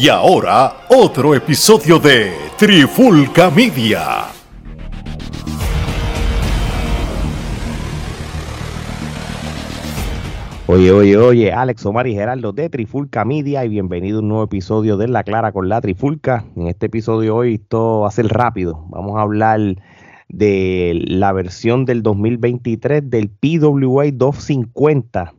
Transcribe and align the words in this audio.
Y 0.00 0.08
ahora, 0.08 0.86
otro 0.88 1.34
episodio 1.34 1.98
de 1.98 2.32
Trifulca 2.56 3.50
Media. 3.50 4.28
Oye, 10.66 10.90
oye, 10.90 11.16
oye, 11.18 11.52
Alex 11.52 11.84
Omar 11.84 12.06
y 12.06 12.14
Gerardo 12.14 12.52
de 12.54 12.70
Trifulca 12.70 13.26
Media 13.26 13.62
y 13.66 13.68
bienvenido 13.68 14.20
a 14.20 14.22
un 14.22 14.28
nuevo 14.28 14.44
episodio 14.44 14.96
de 14.96 15.06
La 15.06 15.22
Clara 15.22 15.52
con 15.52 15.68
la 15.68 15.82
Trifulca. 15.82 16.46
En 16.56 16.68
este 16.68 16.86
episodio 16.86 17.36
hoy 17.36 17.56
esto 17.56 18.00
va 18.00 18.08
a 18.08 18.12
ser 18.12 18.28
rápido. 18.28 18.86
Vamos 18.88 19.18
a 19.18 19.20
hablar 19.20 19.60
de 20.30 20.98
la 21.08 21.32
versión 21.32 21.84
del 21.84 22.02
2023 22.02 23.10
del 23.10 23.28
PWA 23.28 24.10
250 24.10 25.34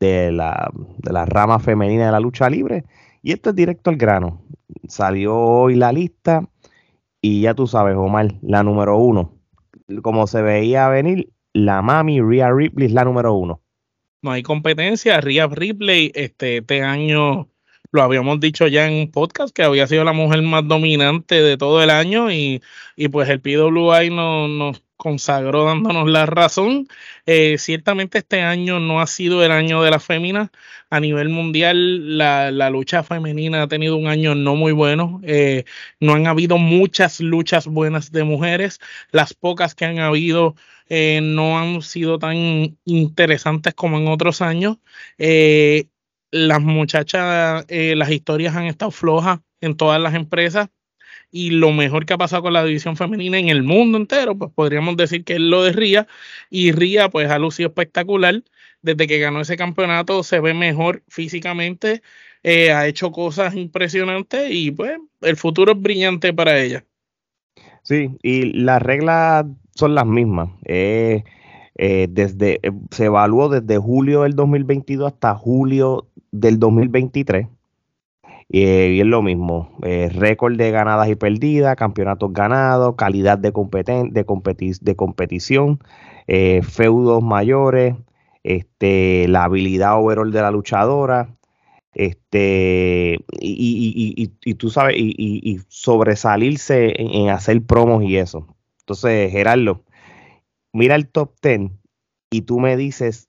de 0.00 0.32
la, 0.32 0.72
de 0.98 1.12
la 1.12 1.26
rama 1.26 1.60
femenina 1.60 2.06
de 2.06 2.10
la 2.10 2.18
lucha 2.18 2.50
libre. 2.50 2.86
Y 3.22 3.32
esto 3.32 3.50
es 3.50 3.56
directo 3.56 3.90
al 3.90 3.96
grano. 3.96 4.42
Salió 4.88 5.36
hoy 5.36 5.74
la 5.74 5.92
lista 5.92 6.48
y 7.20 7.42
ya 7.42 7.54
tú 7.54 7.66
sabes, 7.66 7.96
Omar, 7.96 8.34
la 8.42 8.62
número 8.62 8.96
uno. 8.96 9.34
Como 10.02 10.26
se 10.26 10.42
veía 10.42 10.88
venir, 10.88 11.30
la 11.52 11.82
mami 11.82 12.20
Rhea 12.20 12.50
Ripley 12.52 12.86
es 12.86 12.92
la 12.92 13.04
número 13.04 13.34
uno. 13.34 13.60
No 14.22 14.30
hay 14.30 14.42
competencia. 14.42 15.20
Rhea 15.20 15.46
Ripley 15.46 16.12
este, 16.14 16.58
este 16.58 16.82
año 16.82 17.48
lo 17.92 18.02
habíamos 18.02 18.38
dicho 18.40 18.66
ya 18.68 18.88
en 18.88 19.10
podcast 19.10 19.54
que 19.54 19.64
había 19.64 19.86
sido 19.86 20.04
la 20.04 20.12
mujer 20.12 20.42
más 20.42 20.66
dominante 20.66 21.42
de 21.42 21.56
todo 21.56 21.82
el 21.82 21.90
año 21.90 22.30
y, 22.30 22.62
y 22.96 23.08
pues 23.08 23.28
el 23.28 23.40
PWI 23.40 24.10
no, 24.10 24.46
nos 24.48 24.82
consagró 25.00 25.64
dándonos 25.64 26.08
la 26.08 26.26
razón. 26.26 26.86
Eh, 27.26 27.56
ciertamente 27.58 28.18
este 28.18 28.42
año 28.42 28.80
no 28.80 29.00
ha 29.00 29.06
sido 29.06 29.42
el 29.42 29.50
año 29.50 29.82
de 29.82 29.90
la 29.90 29.98
fémina. 29.98 30.52
A 30.90 31.00
nivel 31.00 31.30
mundial, 31.30 32.18
la, 32.18 32.50
la, 32.50 32.68
lucha 32.70 33.02
femenina 33.02 33.62
ha 33.62 33.68
tenido 33.68 33.96
un 33.96 34.08
año 34.08 34.34
no 34.34 34.56
muy 34.56 34.72
bueno. 34.72 35.20
Eh, 35.24 35.64
no 36.00 36.14
han 36.14 36.26
habido 36.26 36.58
muchas 36.58 37.20
luchas 37.20 37.66
buenas 37.66 38.12
de 38.12 38.24
mujeres. 38.24 38.78
Las 39.10 39.32
pocas 39.34 39.74
que 39.74 39.86
han 39.86 40.00
habido 40.00 40.54
eh, 40.88 41.20
no 41.22 41.58
han 41.58 41.80
sido 41.82 42.18
tan 42.18 42.76
interesantes 42.84 43.74
como 43.74 43.98
en 43.98 44.08
otros 44.08 44.42
años. 44.42 44.78
Las 46.32 46.60
muchachas, 46.60 47.66
las 47.68 48.10
historias 48.10 48.54
han 48.54 48.66
estado 48.66 48.90
flojas 48.90 49.40
en 49.60 49.76
todas 49.76 50.00
las 50.00 50.14
empresas 50.14 50.68
y 51.30 51.50
lo 51.50 51.72
mejor 51.72 52.06
que 52.06 52.14
ha 52.14 52.18
pasado 52.18 52.42
con 52.42 52.52
la 52.52 52.64
división 52.64 52.96
femenina 52.96 53.38
en 53.38 53.48
el 53.48 53.62
mundo 53.62 53.98
entero, 53.98 54.36
pues 54.36 54.50
podríamos 54.52 54.96
decir 54.96 55.24
que 55.24 55.34
es 55.34 55.40
lo 55.40 55.62
de 55.62 55.72
Ría 55.72 56.06
y 56.50 56.72
Ría 56.72 57.08
pues 57.08 57.30
ha 57.30 57.38
lucido 57.38 57.68
espectacular. 57.68 58.42
Desde 58.82 59.06
que 59.06 59.18
ganó 59.18 59.40
ese 59.42 59.56
campeonato 59.56 60.22
se 60.22 60.40
ve 60.40 60.54
mejor 60.54 61.02
físicamente, 61.08 62.02
eh, 62.42 62.72
ha 62.72 62.86
hecho 62.86 63.12
cosas 63.12 63.54
impresionantes 63.54 64.50
y 64.50 64.70
pues 64.70 64.98
el 65.20 65.36
futuro 65.36 65.72
es 65.72 65.80
brillante 65.80 66.32
para 66.32 66.58
ella. 66.58 66.84
Sí, 67.82 68.10
y 68.22 68.52
las 68.52 68.80
reglas 68.82 69.46
son 69.74 69.94
las 69.94 70.06
mismas. 70.06 70.50
Eh, 70.64 71.24
eh, 71.76 72.08
desde, 72.10 72.60
se 72.90 73.04
evaluó 73.06 73.48
desde 73.48 73.78
julio 73.78 74.22
del 74.22 74.34
2022 74.34 75.12
hasta 75.12 75.34
julio 75.34 76.08
del 76.30 76.58
2023. 76.58 77.46
Eh, 78.52 78.94
y 78.96 79.00
es 79.00 79.06
lo 79.06 79.22
mismo, 79.22 79.70
eh, 79.82 80.08
récord 80.12 80.56
de 80.56 80.72
ganadas 80.72 81.08
y 81.08 81.14
perdidas, 81.14 81.76
campeonatos 81.76 82.32
ganados, 82.32 82.96
calidad 82.96 83.38
de, 83.38 83.52
competen 83.52 84.12
de, 84.12 84.24
competi 84.24 84.72
de 84.80 84.96
competición, 84.96 85.78
eh, 86.26 86.60
feudos 86.62 87.22
mayores, 87.22 87.94
este, 88.42 89.28
la 89.28 89.44
habilidad 89.44 89.98
overall 90.00 90.32
de 90.32 90.42
la 90.42 90.50
luchadora, 90.50 91.36
este, 91.94 93.18
y, 93.40 94.14
y, 94.16 94.22
y, 94.24 94.32
y 94.44 94.54
tú 94.54 94.70
sabes, 94.70 94.96
y, 94.98 95.60
sobresalirse 95.68 96.94
en, 97.00 97.30
hacer 97.30 97.62
promos 97.62 98.02
y 98.04 98.16
eso. 98.16 98.56
Entonces, 98.80 99.30
Gerardo, 99.30 99.84
mira 100.72 100.96
el 100.96 101.08
top 101.08 101.34
10 101.42 101.70
y 102.30 102.42
tú 102.42 102.60
me 102.60 102.76
dices 102.76 103.28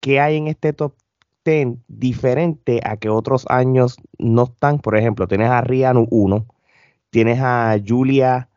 qué 0.00 0.20
hay 0.20 0.36
en 0.36 0.48
este 0.48 0.72
top 0.72 0.94
10 1.44 1.78
diferente 1.88 2.80
a 2.84 2.96
que 2.96 3.08
otros 3.08 3.46
años 3.48 3.96
no 4.18 4.44
están. 4.44 4.78
Por 4.78 4.96
ejemplo, 4.96 5.28
tienes 5.28 5.50
a 5.50 5.60
Rian 5.60 6.06
1, 6.10 6.46
tienes 7.10 7.38
a 7.40 7.76
Julia 7.86 8.48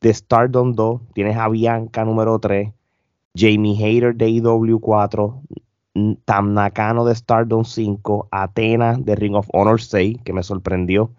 de 0.00 0.12
Stardom 0.12 0.72
2, 0.74 1.00
tienes 1.14 1.36
a 1.36 1.48
Bianca 1.48 2.04
número 2.04 2.38
3, 2.38 2.72
Jamie 3.34 3.82
Hayter 3.82 4.14
de 4.14 4.28
IW 4.28 4.78
4, 4.78 5.42
Tam 6.24 6.54
Nakano 6.54 7.04
de 7.04 7.14
Stardom 7.14 7.64
5, 7.64 8.28
Athena 8.30 8.96
de 8.98 9.16
Ring 9.16 9.34
of 9.34 9.48
Honor 9.52 9.80
6, 9.80 10.18
que 10.24 10.32
me 10.32 10.42
sorprendió, 10.42 11.10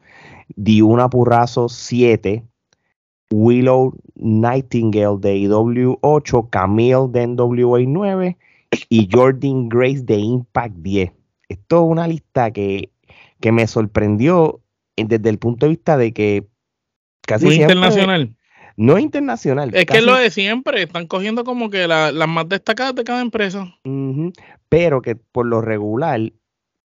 Diuna 0.56 1.10
Purrazo 1.10 1.70
7, 1.70 2.44
Willow 3.32 3.94
Nightingale 4.16 5.18
de 5.20 5.36
IW 5.38 5.98
8, 6.02 6.50
Camille 6.50 7.08
de 7.10 7.28
NWA 7.28 7.80
9 7.86 8.38
y 8.90 9.10
Jordan 9.12 9.70
Grace 9.70 10.02
de 10.04 10.16
Impact 10.16 10.76
10. 10.78 11.12
Esto 11.50 11.86
es 11.86 11.92
una 11.92 12.08
lista 12.08 12.52
que, 12.52 12.92
que 13.40 13.52
me 13.52 13.68
sorprendió 13.68 14.62
desde 14.96 15.30
el 15.30 15.38
punto 15.38 15.66
de 15.66 15.72
vista 15.72 15.98
de 15.98 16.14
que 16.14 16.48
casi 17.22 17.46
Muy 17.46 17.56
siempre, 17.56 17.76
internacional. 17.76 18.36
No 18.78 18.98
es 18.98 19.04
internacional. 19.04 19.70
Es 19.74 19.86
casi, 19.86 19.86
que 19.86 19.98
es 20.00 20.06
lo 20.06 20.16
de 20.16 20.30
siempre, 20.32 20.84
están 20.84 21.08
cogiendo 21.08 21.44
como 21.44 21.70
que 21.70 21.88
las 21.88 22.14
la 22.14 22.28
más 22.28 22.50
destacadas 22.50 22.96
de 22.96 23.04
cada 23.04 23.22
empresa. 23.22 23.76
Uh 23.86 23.90
-huh, 23.90 24.34
pero 24.70 25.02
que 25.02 25.16
por 25.16 25.46
lo 25.46 25.62
regular, 25.62 26.20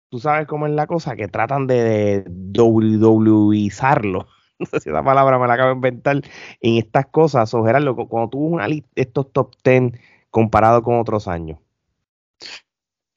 tú 0.10 0.20
sabes 0.20 0.48
cómo 0.48 0.68
es 0.68 0.74
la 0.74 0.88
cosa, 0.88 1.16
que 1.16 1.28
tratan 1.28 1.68
de, 1.68 2.24
de 2.28 2.62
WWizarlo 2.62 4.28
no 4.60 4.66
sé 4.66 4.80
si 4.82 4.90
esa 4.90 5.04
palabra 5.04 5.40
me 5.40 5.48
la 5.48 5.54
acabo 5.54 5.70
de 5.70 5.76
inventar, 5.76 6.22
en 6.62 6.78
estas 6.78 7.08
cosas, 7.08 7.54
o 7.54 7.64
Gerardo, 7.64 7.96
cuando 7.96 8.30
tú 8.30 8.40
una 8.40 8.68
lista, 8.68 8.90
estos 8.96 9.32
top 9.32 9.56
10 9.64 9.94
comparado 10.30 10.84
con 10.84 11.00
otros 11.00 11.28
años. 11.28 11.60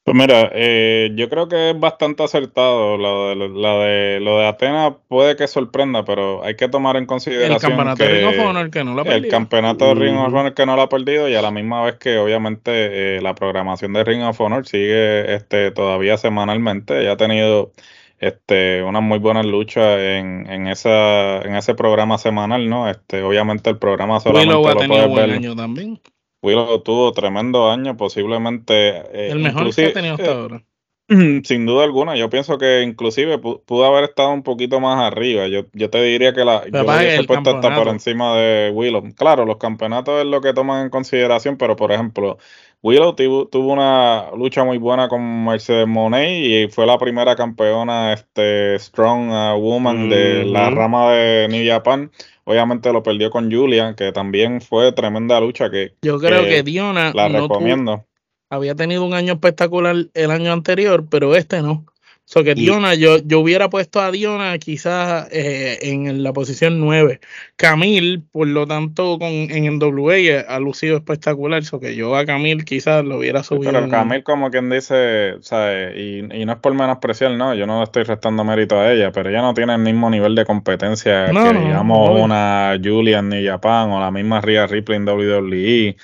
Pues 0.05 0.17
mira, 0.17 0.51
eh, 0.53 1.11
yo 1.15 1.29
creo 1.29 1.47
que 1.47 1.69
es 1.69 1.79
bastante 1.79 2.23
acertado. 2.23 2.97
Lo 2.97 3.29
de, 3.29 3.35
lo 3.35 3.79
de, 3.79 4.19
lo 4.21 4.37
de 4.37 4.47
Atenas 4.47 4.95
puede 5.07 5.37
que 5.37 5.47
sorprenda, 5.47 6.03
pero 6.03 6.43
hay 6.43 6.57
que 6.57 6.67
tomar 6.67 6.97
en 6.97 7.05
consideración 7.05 7.53
el 7.71 7.77
campeonato 7.77 8.03
que 8.03 8.09
de 8.09 8.19
Ring 8.19 8.27
of 8.27 8.45
Honor 8.45 8.69
que 8.69 8.83
no 8.83 8.95
lo 8.95 9.01
ha 9.01 9.05
perdido. 9.05 9.23
El 9.23 9.31
campeonato 9.31 9.85
de 9.85 9.95
Ring 9.95 10.17
of 10.17 10.33
Honor 10.33 10.53
que 10.53 10.65
no 10.65 10.75
lo 10.75 10.81
ha 10.81 10.89
perdido 10.89 11.29
y 11.29 11.35
a 11.35 11.41
la 11.41 11.51
misma 11.51 11.85
vez 11.85 11.95
que 11.99 12.17
obviamente 12.17 13.15
eh, 13.17 13.21
la 13.21 13.33
programación 13.33 13.93
de 13.93 14.03
Ring 14.03 14.23
of 14.23 14.41
Honor 14.41 14.67
sigue 14.67 15.35
este, 15.35 15.71
todavía 15.71 16.17
semanalmente. 16.17 17.01
Ya 17.01 17.13
ha 17.13 17.17
tenido 17.17 17.71
este, 18.19 18.83
unas 18.83 19.03
muy 19.03 19.19
buenas 19.19 19.45
luchas 19.45 19.99
en, 19.99 20.49
en, 20.49 20.67
esa, 20.67 21.41
en 21.43 21.55
ese 21.55 21.75
programa 21.75 22.17
semanal, 22.17 22.69
¿no? 22.69 22.89
Este, 22.89 23.23
obviamente 23.23 23.69
el 23.69 23.77
programa 23.77 24.19
solamente 24.19 24.53
Willow 24.53 24.67
ha 24.67 24.73
lo 24.73 24.79
tenido 24.81 25.07
puedes 25.07 25.11
buen 25.11 25.27
ver. 25.27 25.35
año 25.37 25.55
también. 25.55 26.01
Willow 26.43 26.81
tuvo 26.83 27.11
tremendo 27.13 27.69
año, 27.71 27.97
posiblemente. 27.97 28.73
eh, 28.97 29.31
El 29.31 29.39
mejor 29.39 29.73
que 29.73 29.85
ha 29.87 29.93
tenido 29.93 30.15
hasta 30.15 30.31
eh, 30.31 30.35
ahora. 30.35 30.63
Sin 31.43 31.65
duda 31.65 31.83
alguna, 31.83 32.15
yo 32.15 32.29
pienso 32.29 32.57
que 32.57 32.81
inclusive 32.81 33.39
pu- 33.39 33.61
pudo 33.65 33.85
haber 33.85 34.05
estado 34.05 34.31
un 34.31 34.43
poquito 34.43 34.79
más 34.79 34.99
arriba. 35.03 35.47
Yo, 35.47 35.65
yo 35.73 35.89
te 35.89 36.01
diría 36.01 36.33
que 36.33 36.45
la 36.45 36.65
yo 36.65 36.85
hubiese 36.85 37.23
puesto 37.25 37.49
hasta 37.49 37.73
por 37.75 37.87
encima 37.89 38.35
de 38.37 38.71
Willow. 38.73 39.03
Claro, 39.15 39.45
los 39.45 39.57
campeonatos 39.57 40.19
es 40.21 40.25
lo 40.25 40.41
que 40.41 40.53
toman 40.53 40.83
en 40.85 40.89
consideración, 40.89 41.57
pero 41.57 41.75
por 41.75 41.91
ejemplo, 41.91 42.37
Willow 42.83 43.15
tuvo, 43.15 43.71
una 43.71 44.31
lucha 44.35 44.65
muy 44.65 44.77
buena 44.77 45.07
con 45.07 45.45
Mercedes 45.45 45.87
Monet 45.87 46.29
y 46.29 46.67
fue 46.69 46.85
la 46.85 46.97
primera 46.97 47.33
campeona 47.33 48.11
este 48.11 48.77
Strong 48.77 49.29
uh, 49.29 49.57
Woman 49.57 50.09
de 50.09 50.43
la 50.43 50.69
rama 50.69 51.13
de 51.13 51.47
New 51.47 51.65
Japan. 51.65 52.11
Obviamente 52.43 52.91
lo 52.91 53.01
perdió 53.01 53.31
con 53.31 53.49
Julia, 53.49 53.95
que 53.95 54.11
también 54.11 54.59
fue 54.59 54.91
tremenda 54.91 55.39
lucha 55.39 55.69
que 55.69 55.93
Yo 56.01 56.19
creo 56.19 56.41
eh, 56.41 56.49
que 56.49 56.63
Diona 56.63 57.13
la 57.13 57.29
no 57.29 57.43
recomiendo. 57.43 58.05
había 58.49 58.75
tenido 58.75 59.05
un 59.05 59.13
año 59.13 59.31
espectacular 59.31 59.95
el 60.13 60.31
año 60.31 60.51
anterior, 60.51 61.05
pero 61.09 61.37
este 61.37 61.61
no. 61.61 61.85
So 62.25 62.43
que 62.43 62.51
Y- 62.51 62.55
Diona, 62.55 62.95
yo, 62.95 63.17
yo 63.17 63.41
hubiera 63.41 63.69
puesto 63.69 63.99
a 63.99 64.09
Diona 64.09 64.57
quizás 64.57 65.27
eh, 65.31 65.79
en 65.81 66.23
la 66.23 66.31
posición 66.31 66.79
9. 66.79 67.19
Camil, 67.57 68.23
por 68.31 68.47
lo 68.47 68.65
tanto, 68.65 69.19
con, 69.19 69.29
en 69.29 69.77
NWA 69.77 70.17
eh, 70.17 70.45
ha 70.47 70.59
lucido 70.59 70.95
espectacular. 70.95 71.63
So 71.65 71.79
que 71.79 71.95
yo 71.95 72.15
a 72.15 72.25
Camil 72.25 72.63
quizás 72.63 73.03
lo 73.03 73.17
hubiera 73.17 73.43
subido. 73.43 73.71
Pero 73.73 73.89
Camil, 73.89 74.23
como 74.23 74.49
quien 74.51 74.69
dice, 74.69 75.35
¿sabes? 75.41 75.95
Y, 75.97 76.19
y 76.19 76.45
no 76.45 76.53
es 76.53 76.59
por 76.59 76.73
menospreciar, 76.73 77.31
no, 77.31 77.53
yo 77.55 77.67
no 77.67 77.79
le 77.79 77.83
estoy 77.83 78.03
restando 78.03 78.43
mérito 78.43 78.79
a 78.79 78.91
ella, 78.93 79.11
pero 79.11 79.29
ella 79.29 79.41
no 79.41 79.53
tiene 79.53 79.73
el 79.73 79.81
mismo 79.81 80.09
nivel 80.09 80.33
de 80.33 80.45
competencia 80.45 81.27
No, 81.27 81.43
que, 81.47 81.53
no, 81.53 81.59
digamos, 81.59 82.19
una 82.21 82.79
Julia 82.81 83.19
en 83.19 83.29
New 83.29 83.45
Japan 83.45 83.91
o 83.91 83.99
la 83.99 84.11
misma 84.11 84.39
Rhea 84.39 84.65
Ripley 84.65 84.97
en 84.97 85.07
WWE. 85.07 85.95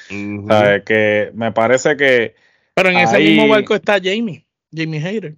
¿Sabes? 0.48 0.84
Que 0.84 1.32
me 1.34 1.54
parece 1.54 1.96
que, 1.96 2.36
Pero 2.74 2.90
en 2.90 2.98
ese 2.98 3.20
mismo 3.20 3.48
barco 3.48 3.74
está 3.74 3.94
Jamie, 4.04 4.46
Jamie 4.72 5.02
Hayter. 5.02 5.36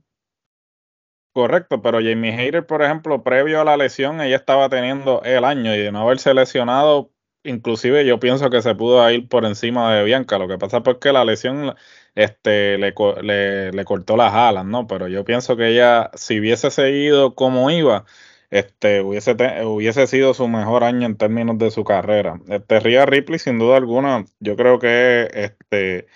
Correcto, 1.33 1.81
pero 1.81 1.99
Jamie 1.99 2.33
Hayter, 2.33 2.65
por 2.65 2.81
ejemplo, 2.83 3.23
previo 3.23 3.61
a 3.61 3.65
la 3.65 3.77
lesión, 3.77 4.21
ella 4.21 4.35
estaba 4.35 4.69
teniendo 4.69 5.21
el 5.23 5.43
año 5.45 5.73
y 5.75 5.79
de 5.79 5.91
no 5.91 6.01
haberse 6.01 6.33
lesionado, 6.33 7.11
inclusive 7.43 8.05
yo 8.05 8.19
pienso 8.19 8.49
que 8.49 8.61
se 8.61 8.75
pudo 8.75 9.09
ir 9.11 9.27
por 9.27 9.45
encima 9.45 9.93
de 9.95 10.03
Bianca. 10.03 10.37
Lo 10.37 10.47
que 10.47 10.57
pasa 10.57 10.81
es 10.85 10.97
que 10.97 11.11
la 11.13 11.25
lesión 11.25 11.75
este, 12.15 12.77
le, 12.77 13.71
le, 13.71 13.85
cortó 13.85 14.17
las 14.17 14.33
alas, 14.33 14.65
¿no? 14.65 14.87
Pero 14.87 15.07
yo 15.07 15.23
pienso 15.25 15.55
que 15.57 15.69
ella, 15.69 16.11
si 16.15 16.39
hubiese 16.39 16.71
seguido 16.71 17.35
como 17.35 17.69
iba, 17.71 18.05
este 18.49 19.01
hubiese, 19.01 19.31
hubiese 19.65 20.07
sido 20.07 20.33
su 20.33 20.47
mejor 20.47 20.83
año 20.83 21.05
en 21.07 21.17
términos 21.17 21.57
de 21.57 21.71
su 21.71 21.83
carrera. 21.83 22.39
Este 22.49 22.79
Rhea 22.79 23.05
Ripley, 23.05 23.39
sin 23.39 23.59
duda 23.59 23.77
alguna, 23.77 24.25
yo 24.39 24.55
creo 24.57 24.79
que 24.79 25.29
este, 25.33 26.07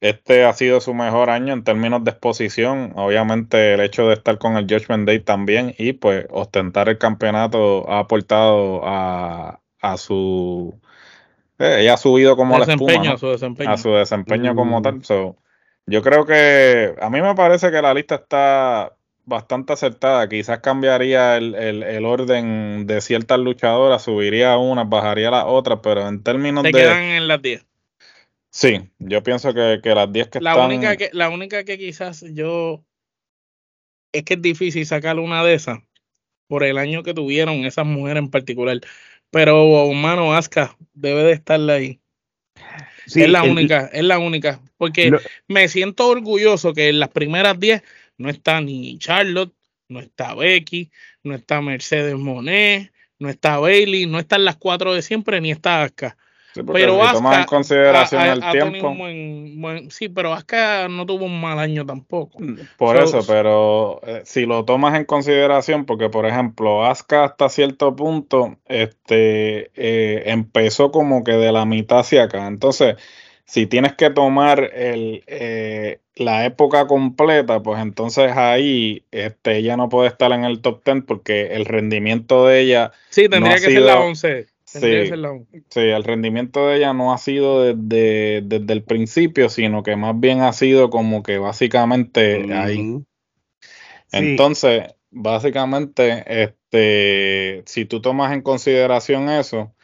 este 0.00 0.44
ha 0.44 0.52
sido 0.54 0.80
su 0.80 0.94
mejor 0.94 1.28
año 1.28 1.52
en 1.52 1.62
términos 1.62 2.02
de 2.04 2.10
exposición. 2.12 2.92
Obviamente 2.96 3.74
el 3.74 3.80
hecho 3.80 4.08
de 4.08 4.14
estar 4.14 4.38
con 4.38 4.56
el 4.56 4.64
Judgment 4.64 5.06
Day 5.06 5.20
también 5.20 5.74
y 5.78 5.92
pues 5.92 6.26
ostentar 6.30 6.88
el 6.88 6.98
campeonato 6.98 7.88
ha 7.90 8.00
aportado 8.00 8.82
a, 8.84 9.60
a 9.80 9.96
su... 9.98 10.80
Eh, 11.58 11.80
ella 11.80 11.94
ha 11.94 11.98
subido 11.98 12.36
como 12.36 12.58
la 12.58 12.64
espuma, 12.64 13.18
su 13.18 13.28
desempeño. 13.28 13.70
a 13.70 13.76
su 13.76 13.90
desempeño 13.90 14.54
como 14.54 14.80
mm. 14.80 14.82
tal. 14.82 15.02
yo 15.84 16.02
creo 16.02 16.24
que 16.24 16.94
a 16.98 17.10
mí 17.10 17.20
me 17.20 17.34
parece 17.34 17.70
que 17.70 17.82
la 17.82 17.92
lista 17.92 18.14
está 18.14 18.94
bastante 19.26 19.74
acertada. 19.74 20.26
Quizás 20.30 20.60
cambiaría 20.60 21.36
el, 21.36 21.54
el, 21.54 22.04
orden 22.06 22.86
de 22.86 23.02
ciertas 23.02 23.38
luchadoras, 23.38 24.02
subiría 24.02 24.56
unas, 24.56 24.88
bajaría 24.88 25.30
las 25.30 25.44
otras, 25.46 25.80
pero 25.82 26.08
en 26.08 26.22
términos 26.22 26.64
de. 26.64 26.72
quedan 26.72 27.02
en 27.02 27.28
las 27.28 27.42
10. 27.42 27.69
Sí, 28.50 28.80
yo 28.98 29.22
pienso 29.22 29.54
que, 29.54 29.80
las 29.84 30.12
10 30.12 30.28
que 30.28 30.40
la 30.40 30.52
están. 30.52 30.66
Única 30.66 30.96
que, 30.96 31.10
la 31.12 31.30
única 31.30 31.64
que 31.64 31.78
quizás 31.78 32.24
yo. 32.32 32.84
Es 34.12 34.24
que 34.24 34.34
es 34.34 34.42
difícil 34.42 34.84
sacar 34.86 35.20
una 35.20 35.44
de 35.44 35.54
esas 35.54 35.78
por 36.48 36.64
el 36.64 36.78
año 36.78 37.04
que 37.04 37.14
tuvieron 37.14 37.64
esas 37.64 37.86
mujeres 37.86 38.24
en 38.24 38.30
particular. 38.30 38.80
Pero, 39.30 39.84
humano, 39.84 40.34
Aska 40.34 40.76
debe 40.94 41.22
de 41.22 41.32
estar 41.32 41.60
ahí. 41.70 42.00
Sí, 43.06 43.22
es 43.22 43.30
la 43.30 43.44
única, 43.44 43.88
es 43.92 44.02
la 44.02 44.18
única. 44.18 44.60
Porque 44.76 45.12
me 45.46 45.68
siento 45.68 46.08
orgulloso 46.08 46.74
que 46.74 46.88
en 46.88 46.98
las 46.98 47.10
primeras 47.10 47.58
10 47.58 47.82
no 48.18 48.28
está 48.28 48.60
ni 48.60 48.98
Charlotte, 48.98 49.54
no 49.88 50.00
está 50.00 50.34
Becky, 50.34 50.90
no 51.22 51.36
está 51.36 51.60
Mercedes 51.60 52.16
Monet, 52.16 52.92
no 53.20 53.28
está 53.28 53.58
Bailey, 53.58 54.06
no 54.06 54.18
están 54.18 54.44
las 54.44 54.56
cuatro 54.56 54.92
de 54.92 55.02
siempre, 55.02 55.40
ni 55.40 55.52
está 55.52 55.88
Asuka. 56.52 56.72
pero 56.72 57.00
si 57.00 57.40
en 57.40 57.44
consideración 57.44 58.22
el 58.22 58.50
tiempo. 58.50 58.96
sí, 59.90 60.08
pero 60.08 60.32
Asuka 60.32 60.88
no 60.88 61.06
tuvo 61.06 61.26
un 61.26 61.40
mal 61.40 61.58
año 61.58 61.86
tampoco. 61.86 62.38
Mm, 62.40 62.58
por 62.76 62.96
eso, 62.96 63.20
pero 63.26 64.00
eh, 64.06 64.22
si 64.24 64.46
lo 64.46 64.64
tomas 64.64 64.94
en 64.94 65.04
consideración, 65.04 65.84
porque 65.84 66.08
por 66.08 66.26
ejemplo, 66.26 66.84
Asuka 66.84 67.24
hasta 67.24 67.48
cierto 67.48 67.94
punto 67.94 68.56
este, 68.66 69.70
eh, 69.74 70.22
empezó 70.26 70.90
como 70.90 71.24
que 71.24 71.32
de 71.32 71.52
la 71.52 71.64
mitad 71.64 72.00
hacia 72.00 72.24
acá. 72.24 72.46
Entonces, 72.46 72.96
si 73.50 73.66
tienes 73.66 73.94
que 73.94 74.10
tomar 74.10 74.70
el, 74.74 75.24
eh, 75.26 75.98
la 76.14 76.44
época 76.44 76.86
completa, 76.86 77.62
pues 77.62 77.80
entonces 77.80 78.30
ahí 78.36 79.04
este, 79.10 79.56
ella 79.56 79.76
no 79.76 79.88
puede 79.88 80.08
estar 80.08 80.30
en 80.32 80.44
el 80.44 80.60
top 80.60 80.84
10 80.84 81.04
porque 81.04 81.54
el 81.54 81.64
rendimiento 81.64 82.46
de 82.46 82.60
ella. 82.60 82.92
Sí, 83.08 83.28
tendría 83.28 83.54
que 83.54 83.60
ser 83.60 83.82
la 83.82 83.98
11. 83.98 84.46
Sí, 84.72 85.10
sí, 85.68 85.80
el 85.80 86.04
rendimiento 86.04 86.68
de 86.68 86.76
ella 86.76 86.92
no 86.92 87.12
ha 87.12 87.18
sido 87.18 87.62
desde, 87.62 88.40
desde, 88.42 88.72
el 88.72 88.84
principio, 88.84 89.48
sino 89.48 89.82
que 89.82 89.96
más 89.96 90.18
bien 90.18 90.42
ha 90.42 90.52
sido 90.52 90.90
como 90.90 91.24
que 91.24 91.38
básicamente 91.38 92.54
ahí. 92.54 93.02
Entonces, 94.12 94.94
básicamente, 95.10 96.44
este, 96.44 97.64
si 97.66 97.84
tú 97.84 98.00
tomas 98.00 98.32
en 98.32 98.42
consideración 98.42 99.28
eso, 99.28 99.74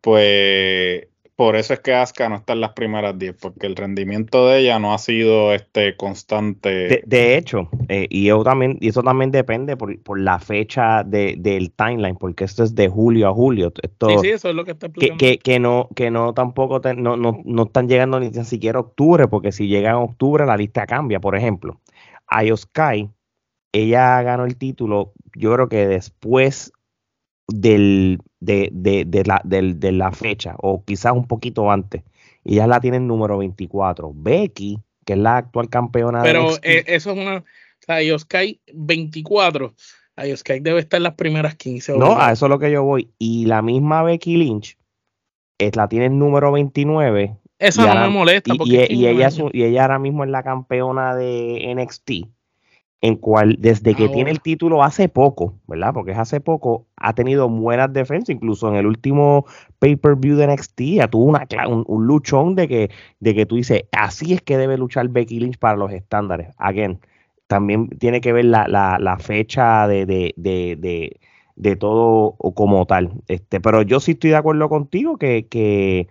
pues 0.00 1.08
por 1.34 1.56
eso 1.56 1.72
es 1.72 1.80
que 1.80 1.94
Asuka 1.94 2.28
no 2.28 2.36
está 2.36 2.52
en 2.52 2.60
las 2.60 2.72
primeras 2.72 3.18
10, 3.18 3.36
porque 3.40 3.66
el 3.66 3.74
rendimiento 3.74 4.48
de 4.48 4.60
ella 4.60 4.78
no 4.78 4.92
ha 4.92 4.98
sido 4.98 5.54
este 5.54 5.96
constante. 5.96 7.02
De, 7.06 7.36
hecho, 7.36 7.70
eh, 7.88 8.06
y, 8.10 8.26
yo 8.26 8.44
también, 8.44 8.76
y 8.80 8.88
eso 8.88 9.02
también 9.02 9.30
depende 9.30 9.76
por, 9.76 10.20
la 10.20 10.38
fecha 10.38 11.02
del 11.04 11.72
timeline, 11.72 12.16
porque 12.16 12.44
esto 12.44 12.62
es 12.62 12.74
de 12.74 12.88
julio 12.88 13.28
a 13.28 13.32
julio. 13.32 13.72
Esto, 13.82 14.10
sí, 14.10 14.16
sí, 14.20 14.28
eso 14.28 14.50
es 14.50 14.54
lo 14.54 14.64
que 14.64 14.72
está 14.72 14.86
explicando. 14.88 15.18
Que, 15.18 15.38
que, 15.38 15.58
no, 15.58 15.88
que 15.96 16.10
no 16.10 16.34
tampoco 16.34 16.80
no, 16.96 17.16
no, 17.16 17.62
están 17.62 17.88
llegando 17.88 18.20
ni 18.20 18.32
siquiera 18.44 18.78
octubre, 18.78 19.26
porque 19.26 19.52
si 19.52 19.68
llega 19.68 19.90
en 19.90 19.96
octubre 19.96 20.44
la 20.44 20.58
lista 20.58 20.86
cambia. 20.86 21.18
Por 21.18 21.34
ejemplo, 21.34 21.80
Ayoskai, 22.26 23.10
ella 23.72 24.22
ganó 24.22 24.44
el 24.44 24.58
título, 24.58 25.14
yo 25.34 25.54
creo 25.54 25.68
que 25.70 25.86
después 25.86 26.72
del, 27.52 28.18
de, 28.40 28.70
de, 28.72 29.04
de, 29.04 29.24
la, 29.24 29.40
de, 29.44 29.92
la 29.92 30.12
fecha, 30.12 30.54
o 30.58 30.84
quizás 30.84 31.12
un 31.12 31.26
poquito 31.26 31.70
antes. 31.70 32.02
Y 32.44 32.56
ya 32.56 32.66
la 32.66 32.80
tienen 32.80 33.06
número 33.06 33.38
24. 33.38 34.12
Becky, 34.14 34.78
que 35.04 35.12
es 35.12 35.18
la 35.18 35.38
actual 35.38 35.68
campeona 35.68 36.22
Pero 36.22 36.50
eh, 36.62 36.84
eso 36.86 37.12
es 37.12 37.18
una. 37.18 37.38
O 37.38 37.44
sea, 37.84 38.02
Yoskai 38.02 38.60
24. 38.72 39.74
A 40.16 40.26
Yoskai 40.26 40.60
debe 40.60 40.80
estar 40.80 40.98
en 40.98 41.04
las 41.04 41.14
primeras 41.14 41.54
15. 41.54 41.96
No, 41.96 42.18
a 42.18 42.32
eso 42.32 42.46
es 42.46 42.50
lo 42.50 42.58
que 42.58 42.70
yo 42.70 42.82
voy. 42.82 43.10
Y 43.18 43.46
la 43.46 43.62
misma 43.62 44.02
Becky 44.02 44.36
Lynch 44.36 44.76
es, 45.58 45.76
la 45.76 45.88
tiene 45.88 46.08
número 46.08 46.52
29. 46.52 47.36
Eso 47.58 47.86
no 47.86 47.94
me 47.94 48.08
molesta. 48.08 48.54
y, 48.64 48.76
ella 48.76 49.30
y 49.52 49.62
ella 49.62 49.82
ahora 49.82 49.98
mismo 50.00 50.24
es 50.24 50.30
la 50.30 50.42
campeona 50.42 51.14
de 51.14 51.72
NXT 51.76 52.26
en 53.02 53.16
cual 53.16 53.56
desde 53.58 53.96
que 53.96 54.08
tiene 54.08 54.30
el 54.30 54.40
título 54.40 54.84
hace 54.84 55.08
poco, 55.08 55.58
¿verdad? 55.66 55.92
Porque 55.92 56.12
es 56.12 56.18
hace 56.18 56.40
poco, 56.40 56.86
ha 56.96 57.12
tenido 57.14 57.48
buenas 57.48 57.92
defensas, 57.92 58.30
incluso 58.30 58.68
en 58.68 58.76
el 58.76 58.86
último 58.86 59.44
pay-per-view 59.80 60.36
de 60.36 60.46
NXT 60.46 60.80
ya 60.82 61.08
tuvo 61.08 61.24
una, 61.24 61.44
un, 61.66 62.06
luchón 62.06 62.54
de 62.54 62.68
que, 62.68 62.90
de 63.18 63.34
que 63.34 63.44
tú 63.44 63.56
dices, 63.56 63.82
así 63.90 64.32
es 64.32 64.40
que 64.40 64.56
debe 64.56 64.78
luchar 64.78 65.08
Becky 65.08 65.40
Lynch 65.40 65.58
para 65.58 65.76
los 65.76 65.90
estándares. 65.92 66.54
Again, 66.58 67.00
también 67.48 67.88
tiene 67.88 68.20
que 68.20 68.32
ver 68.32 68.44
la, 68.44 68.68
la, 68.68 68.98
la 69.00 69.18
fecha 69.18 69.88
de, 69.88 70.06
de, 70.06 70.32
de, 70.36 71.18
de, 71.56 71.76
todo 71.76 72.36
como 72.54 72.86
tal. 72.86 73.14
Este, 73.26 73.60
pero 73.60 73.82
yo 73.82 73.98
sí 73.98 74.12
estoy 74.12 74.30
de 74.30 74.36
acuerdo 74.36 74.68
contigo 74.68 75.16
que, 75.18 75.48
que 75.48 76.06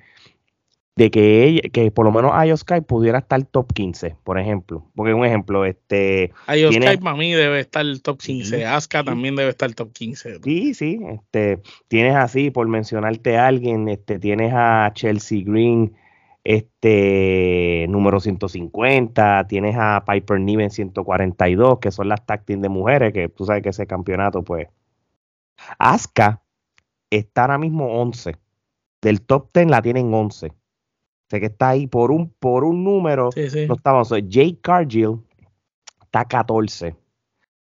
de 1.01 1.09
que 1.09 1.43
ella, 1.45 1.61
que 1.73 1.89
por 1.89 2.05
lo 2.05 2.11
menos 2.11 2.59
Sky 2.59 2.81
pudiera 2.81 3.19
estar 3.19 3.43
top 3.45 3.73
15, 3.73 4.17
por 4.23 4.37
ejemplo. 4.37 4.85
Porque 4.95 5.13
un 5.13 5.25
ejemplo, 5.25 5.65
este. 5.65 6.31
Sky 6.47 6.97
para 6.97 7.15
mí 7.15 7.33
debe 7.33 7.59
estar 7.59 7.83
el 7.83 8.01
top 8.03 8.19
15. 8.19 8.65
Asuka 8.67 9.03
también 9.03 9.35
debe 9.35 9.49
estar 9.49 9.73
top 9.73 9.91
15. 9.91 10.39
Sí, 10.43 10.73
sí. 10.75 10.99
Este, 11.09 11.59
tienes 11.87 12.15
así, 12.15 12.51
por 12.51 12.67
mencionarte 12.67 13.37
a 13.37 13.47
alguien, 13.47 13.89
este, 13.89 14.19
tienes 14.19 14.53
a 14.53 14.91
Chelsea 14.93 15.43
Green, 15.43 15.95
este, 16.43 17.87
número 17.89 18.19
150, 18.19 19.47
tienes 19.47 19.75
a 19.79 20.03
Piper 20.05 20.39
Niven 20.39 20.69
142, 20.69 21.79
que 21.79 21.89
son 21.89 22.09
las 22.09 22.23
tag 22.25 22.45
de 22.45 22.69
mujeres, 22.69 23.11
que 23.11 23.27
tú 23.27 23.45
sabes 23.45 23.63
que 23.63 23.69
ese 23.69 23.87
campeonato, 23.87 24.43
pues. 24.43 24.67
Asuka 25.79 26.43
está 27.09 27.41
ahora 27.41 27.57
mismo 27.57 27.99
11. 28.01 28.35
Del 29.01 29.21
top 29.21 29.49
10 29.51 29.67
la 29.67 29.81
tienen 29.81 30.13
11 30.13 30.60
que 31.39 31.47
está 31.47 31.69
ahí 31.69 31.87
por 31.87 32.11
un, 32.11 32.29
por 32.39 32.63
un 32.63 32.83
número. 32.83 33.29
No 33.67 33.75
estamos. 33.75 34.09
Jake 34.09 34.59
Cargill 34.61 35.19
está 36.03 36.25
14 36.25 36.95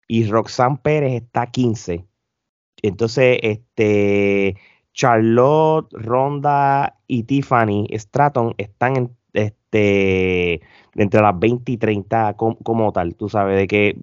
y 0.09 0.25
Roxanne 0.27 0.79
Pérez 0.83 1.23
está 1.23 1.47
15. 1.47 2.05
Entonces, 2.83 3.39
este 3.43 4.57
Charlotte, 4.93 5.89
Ronda 5.93 6.99
y 7.07 7.25
Tiffany 7.25 7.87
Stratton 7.93 8.55
están 8.59 8.97
en, 8.97 9.17
este, 9.33 10.61
entre 10.95 11.21
las 11.21 11.39
20 11.39 11.73
y 11.73 11.77
30 11.77 12.35
como, 12.37 12.93
tal. 12.93 13.15
Tú 13.15 13.29
sabes, 13.29 13.57
de 13.57 13.67
que, 13.67 13.97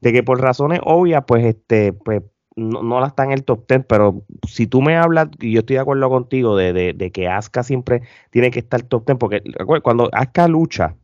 de 0.00 0.12
que 0.12 0.22
por 0.22 0.40
razones 0.40 0.80
obvias, 0.84 1.24
pues, 1.26 1.44
este, 1.44 1.92
pues 1.92 2.22
no, 2.56 2.82
no, 2.82 3.00
la 3.00 3.08
está 3.08 3.24
en 3.24 3.32
el 3.32 3.44
top 3.44 3.66
10, 3.68 3.84
pero 3.88 4.24
si 4.46 4.66
tú 4.66 4.82
me 4.82 4.96
hablas, 4.96 5.28
y 5.40 5.52
yo 5.52 5.60
estoy 5.60 5.74
de 5.74 5.80
acuerdo 5.80 6.08
contigo, 6.08 6.56
de, 6.56 7.10
que 7.12 7.28
Asuka 7.28 7.62
siempre 7.62 8.02
tiene 8.30 8.50
que 8.50 8.60
estar 8.60 8.82
top 8.82 9.06
10, 9.06 9.18
porque 9.18 9.42
cuando 9.82 10.08
Asuka 10.12 10.48
lucha 10.48 10.96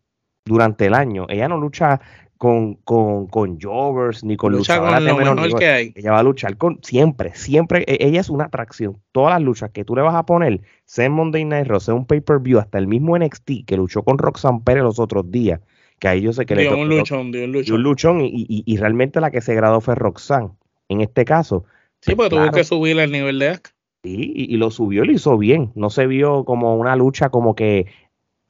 durante 0.45 0.87
el 0.87 0.95
año, 0.95 1.27
ella 1.29 1.49
no 1.49 1.59
lucha 1.59 2.01
con, 2.37 2.75
con, 2.85 3.27
con 3.29 3.59
Jovers 3.61 4.23
ni 4.23 4.37
con 4.37 4.53
luchadoras 4.53 5.03
de 5.03 5.13
menor 5.15 5.59
que 5.59 5.69
hay. 5.69 5.93
Ella 5.95 6.13
va 6.13 6.19
a 6.19 6.23
luchar 6.23 6.57
con 6.57 6.79
siempre, 6.83 7.35
siempre. 7.35 7.85
E, 7.87 8.07
ella 8.07 8.21
es 8.21 8.29
una 8.29 8.45
atracción. 8.45 9.01
Todas 9.13 9.35
las 9.35 9.43
luchas 9.43 9.71
que 9.71 9.85
tú 9.85 9.97
le 9.97 10.03
vas 10.03 10.15
a 10.15 10.27
poner, 10.27 10.61
sea 10.85 11.07
en 11.07 11.13
Monday 11.13 11.45
Night 11.45 11.67
Raw, 11.67 11.81
sea 11.81 11.95
un 11.95 12.07
pay-per-view, 12.07 12.59
hasta 12.59 12.79
el 12.79 12.87
mismo 12.87 13.19
NXT 13.19 13.65
que 13.67 13.77
luchó 13.77 14.03
con 14.03 14.19
Roxanne 14.19 14.61
Pérez 14.65 14.83
los 14.83 14.99
otros 14.99 15.31
días, 15.31 15.61
que 15.99 16.09
ahí 16.09 16.21
yo 16.21 16.33
sé 16.33 16.45
que 16.45 16.57
le 16.57 16.63
dio 16.63 16.77
un 16.77 16.89
luchón, 16.89 17.33
dio 17.33 17.45
un 17.45 17.53
luchón. 17.53 17.77
un 17.77 17.83
luchón 17.83 18.21
y, 18.21 18.47
y, 18.49 18.63
y, 18.67 18.77
realmente 18.77 19.21
la 19.21 19.31
que 19.31 19.41
se 19.41 19.55
graduó 19.55 19.81
fue 19.81 19.95
Roxanne 19.95 20.51
en 20.89 21.01
este 21.01 21.25
caso. 21.25 21.65
Sí, 22.01 22.15
porque 22.15 22.37
tuvo 22.37 22.51
que 22.51 22.65
subir 22.65 22.99
el 22.99 23.11
nivel 23.13 23.39
de 23.39 23.49
Asuka. 23.49 23.71
Sí, 24.05 24.33
y, 24.35 24.57
lo 24.57 24.71
subió 24.71 25.05
y 25.05 25.09
lo 25.09 25.13
hizo 25.13 25.37
bien. 25.37 25.73
No 25.75 25.91
se 25.91 26.07
vio 26.07 26.45
como 26.45 26.77
una 26.77 26.95
lucha 26.95 27.31
como 27.31 27.55
que 27.55 27.87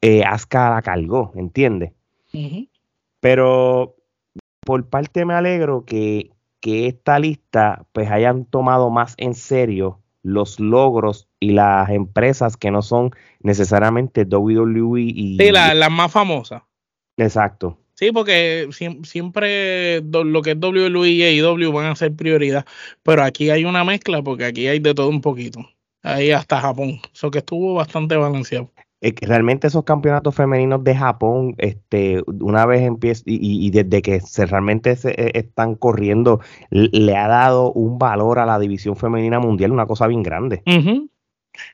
eh, 0.02 0.22
Asuka 0.24 0.70
la 0.70 0.82
cargó, 0.82 1.32
¿entiendes? 1.34 1.92
Pero 3.20 3.96
por 4.60 4.86
parte 4.88 5.24
me 5.24 5.32
alegro 5.32 5.84
que, 5.86 6.30
que 6.60 6.86
esta 6.86 7.18
lista 7.18 7.86
pues 7.92 8.10
hayan 8.10 8.44
tomado 8.44 8.90
más 8.90 9.14
en 9.16 9.34
serio 9.34 10.00
los 10.26 10.58
logros 10.58 11.28
y 11.38 11.52
las 11.52 11.88
empresas 11.90 12.56
que 12.56 12.72
no 12.72 12.82
son 12.82 13.12
necesariamente 13.40 14.24
WWE 14.24 15.00
y... 15.00 15.38
Sí, 15.38 15.52
las 15.52 15.74
la 15.74 15.88
más 15.88 16.10
famosas. 16.10 16.62
Exacto. 17.16 17.78
Sí, 17.96 18.12
porque 18.12 18.68
siempre 19.04 20.02
lo 20.02 20.42
que 20.42 20.50
es 20.50 20.56
WWE 20.60 21.08
y 21.08 21.40
AEW 21.40 21.72
van 21.72 21.86
a 21.86 21.96
ser 21.96 22.14
prioridad, 22.14 22.66
pero 23.02 23.22
aquí 23.24 23.48
hay 23.48 23.64
una 23.64 23.84
mezcla 23.84 24.22
porque 24.22 24.44
aquí 24.44 24.68
hay 24.68 24.80
de 24.80 24.92
todo 24.92 25.08
un 25.08 25.22
poquito. 25.22 25.60
Ahí 26.02 26.30
hasta 26.30 26.60
Japón, 26.60 27.00
eso 27.14 27.30
que 27.30 27.38
estuvo 27.38 27.72
bastante 27.72 28.16
balanceado. 28.16 28.70
realmente 29.00 29.68
esos 29.68 29.84
campeonatos 29.84 30.34
femeninos 30.34 30.84
de 30.84 30.94
Japón, 30.94 31.54
este, 31.56 32.22
una 32.26 32.66
vez 32.66 32.82
empieza 32.82 33.22
y, 33.24 33.70
desde 33.70 34.02
que 34.02 34.20
se 34.20 34.44
realmente 34.44 34.94
se, 34.96 35.12
e, 35.12 35.38
están 35.38 35.74
corriendo, 35.74 36.40
le 36.70 37.16
ha 37.16 37.28
dado 37.28 37.72
un 37.72 37.98
valor 37.98 38.38
a 38.40 38.46
la 38.46 38.58
división 38.58 38.96
femenina 38.96 39.40
mundial, 39.40 39.72
una 39.72 39.86
cosa 39.86 40.06
bien 40.06 40.22
grande. 40.22 40.62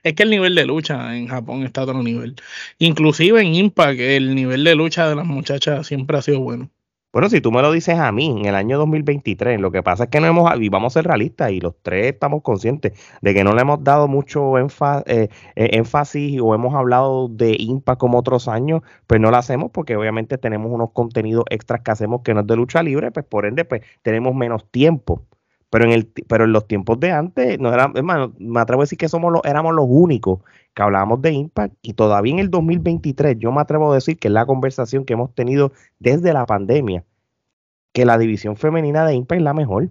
Es 0.02 0.14
que 0.14 0.22
el 0.22 0.30
nivel 0.30 0.54
de 0.54 0.66
lucha 0.66 1.16
en 1.16 1.28
Japón 1.28 1.62
está 1.64 1.82
a 1.82 1.84
otro 1.84 2.02
nivel. 2.02 2.36
Inclusive 2.78 3.40
en 3.40 3.54
Impact, 3.54 4.00
el 4.00 4.34
nivel 4.34 4.64
de 4.64 4.74
lucha 4.74 5.08
de 5.08 5.16
las 5.16 5.26
muchachas 5.26 5.86
siempre 5.86 6.18
ha 6.18 6.22
sido 6.22 6.40
bueno. 6.40 6.70
Bueno, 7.12 7.28
si 7.28 7.42
tú 7.42 7.52
me 7.52 7.60
lo 7.60 7.70
dices 7.70 7.98
a 7.98 8.10
mí, 8.10 8.34
en 8.40 8.46
el 8.46 8.54
año 8.54 8.78
2023, 8.78 9.60
lo 9.60 9.70
que 9.70 9.82
pasa 9.82 10.04
es 10.04 10.10
que 10.10 10.18
no 10.18 10.26
hemos, 10.28 10.50
y 10.58 10.70
vamos 10.70 10.94
a 10.96 11.00
ser 11.00 11.06
realistas, 11.06 11.50
y 11.52 11.60
los 11.60 11.74
tres 11.82 12.06
estamos 12.06 12.42
conscientes 12.42 12.98
de 13.20 13.34
que 13.34 13.44
no 13.44 13.52
le 13.54 13.60
hemos 13.60 13.84
dado 13.84 14.08
mucho 14.08 14.56
eh, 14.56 14.64
eh, 15.06 15.28
énfasis 15.56 16.40
o 16.40 16.54
hemos 16.54 16.74
hablado 16.74 17.28
de 17.28 17.54
Impact 17.58 18.00
como 18.00 18.18
otros 18.18 18.48
años, 18.48 18.80
pues 19.06 19.20
no 19.20 19.30
lo 19.30 19.36
hacemos 19.36 19.70
porque 19.72 19.94
obviamente 19.94 20.38
tenemos 20.38 20.72
unos 20.72 20.92
contenidos 20.92 21.44
extras 21.50 21.82
que 21.82 21.90
hacemos 21.90 22.22
que 22.22 22.32
no 22.32 22.40
es 22.40 22.46
de 22.46 22.56
lucha 22.56 22.82
libre, 22.82 23.10
pues 23.10 23.26
por 23.26 23.44
ende, 23.44 23.66
pues 23.66 23.82
tenemos 24.00 24.34
menos 24.34 24.64
tiempo. 24.70 25.26
Pero 25.72 25.86
en, 25.86 25.92
el, 25.92 26.06
pero 26.28 26.44
en 26.44 26.52
los 26.52 26.68
tiempos 26.68 27.00
de 27.00 27.12
antes, 27.12 27.58
no 27.58 27.72
era, 27.72 27.90
hermano, 27.94 28.34
me 28.38 28.60
atrevo 28.60 28.82
a 28.82 28.84
decir 28.84 28.98
que 28.98 29.08
somos 29.08 29.32
los, 29.32 29.40
éramos 29.42 29.74
los 29.74 29.86
únicos 29.88 30.40
que 30.74 30.82
hablábamos 30.82 31.22
de 31.22 31.32
Impact 31.32 31.74
y 31.80 31.94
todavía 31.94 32.34
en 32.34 32.40
el 32.40 32.50
2023 32.50 33.38
yo 33.38 33.50
me 33.52 33.62
atrevo 33.62 33.90
a 33.90 33.94
decir 33.94 34.18
que 34.18 34.28
es 34.28 34.34
la 34.34 34.44
conversación 34.44 35.06
que 35.06 35.14
hemos 35.14 35.34
tenido 35.34 35.72
desde 35.98 36.34
la 36.34 36.44
pandemia, 36.44 37.06
que 37.94 38.04
la 38.04 38.18
división 38.18 38.58
femenina 38.58 39.06
de 39.06 39.14
Impact 39.14 39.38
es 39.38 39.44
la 39.44 39.54
mejor. 39.54 39.88